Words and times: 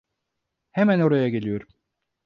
Hemen 0.71 0.99
oraya 0.99 1.29
geliyorum. 1.29 1.67